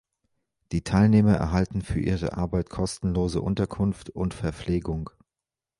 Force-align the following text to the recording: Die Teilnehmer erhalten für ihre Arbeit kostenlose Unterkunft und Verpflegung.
Die 0.71 0.83
Teilnehmer 0.83 1.35
erhalten 1.35 1.83
für 1.83 1.99
ihre 1.99 2.35
Arbeit 2.35 2.71
kostenlose 2.71 3.39
Unterkunft 3.39 4.09
und 4.09 4.33
Verpflegung. 4.33 5.11